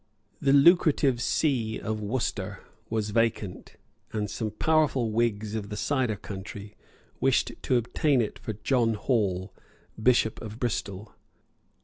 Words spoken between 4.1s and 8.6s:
and some powerful Whigs of the cider country wished to obtain it for